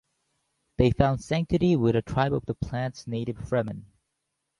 They 0.77 0.89
find 0.89 1.21
sanctuary 1.21 1.75
with 1.75 1.95
a 1.95 2.01
tribe 2.01 2.33
of 2.33 2.47
the 2.47 2.55
planet's 2.55 3.05
native 3.05 3.37
Fremen. 3.37 3.83